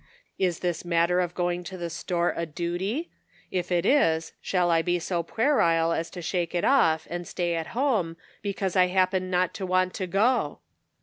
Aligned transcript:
Is 0.39 0.61
this 0.61 0.83
matter 0.83 1.19
of 1.19 1.35
going 1.35 1.63
to 1.65 1.77
the 1.77 1.91
store 1.91 2.33
a 2.35 2.47
duty? 2.47 3.11
If 3.51 3.71
it 3.71 3.85
is, 3.85 4.33
shall 4.41 4.71
I 4.71 4.81
be 4.81 4.97
so 4.97 5.21
puerile 5.21 5.93
as 5.93 6.09
to 6.09 6.23
shake 6.23 6.55
it 6.55 6.65
off, 6.65 7.05
and 7.11 7.27
stay 7.27 7.53
at 7.53 7.67
home, 7.77 8.17
because 8.41 8.75
I 8.75 8.87
happen 8.87 9.29
not 9.29 9.53
to 9.53 9.63
want 9.67 9.93
to 9.93 10.07
go 10.07 10.59